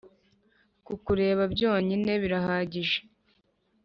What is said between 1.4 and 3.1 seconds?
byonyine birahagije